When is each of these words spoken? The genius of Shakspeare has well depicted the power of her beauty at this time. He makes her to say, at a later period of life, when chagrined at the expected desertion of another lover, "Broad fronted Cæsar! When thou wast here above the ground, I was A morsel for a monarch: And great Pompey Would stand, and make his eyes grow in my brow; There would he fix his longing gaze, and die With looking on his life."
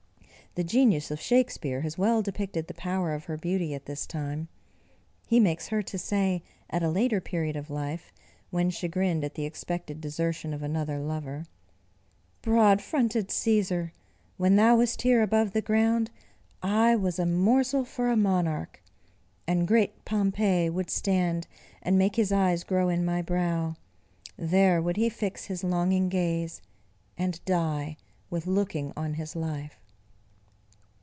The 0.55 0.65
genius 0.65 1.09
of 1.11 1.21
Shakspeare 1.21 1.79
has 1.79 1.97
well 1.97 2.21
depicted 2.21 2.67
the 2.67 2.73
power 2.73 3.13
of 3.13 3.23
her 3.23 3.37
beauty 3.37 3.73
at 3.73 3.85
this 3.85 4.05
time. 4.05 4.49
He 5.25 5.39
makes 5.39 5.69
her 5.69 5.81
to 5.83 5.97
say, 5.97 6.43
at 6.69 6.83
a 6.83 6.89
later 6.89 7.21
period 7.21 7.55
of 7.55 7.69
life, 7.69 8.11
when 8.49 8.69
chagrined 8.69 9.23
at 9.23 9.35
the 9.35 9.45
expected 9.45 10.01
desertion 10.01 10.53
of 10.53 10.61
another 10.61 10.99
lover, 10.99 11.45
"Broad 12.41 12.81
fronted 12.81 13.29
Cæsar! 13.29 13.91
When 14.35 14.57
thou 14.57 14.75
wast 14.75 15.03
here 15.03 15.21
above 15.21 15.53
the 15.53 15.61
ground, 15.61 16.11
I 16.61 16.97
was 16.97 17.17
A 17.17 17.25
morsel 17.25 17.85
for 17.85 18.09
a 18.09 18.17
monarch: 18.17 18.83
And 19.47 19.65
great 19.65 20.03
Pompey 20.03 20.69
Would 20.69 20.89
stand, 20.89 21.47
and 21.81 21.97
make 21.97 22.17
his 22.17 22.33
eyes 22.33 22.65
grow 22.65 22.89
in 22.89 23.05
my 23.05 23.21
brow; 23.21 23.77
There 24.35 24.81
would 24.81 24.97
he 24.97 25.07
fix 25.07 25.45
his 25.45 25.63
longing 25.63 26.09
gaze, 26.09 26.61
and 27.17 27.39
die 27.45 27.95
With 28.29 28.47
looking 28.47 28.91
on 28.97 29.13
his 29.13 29.33
life." 29.33 29.77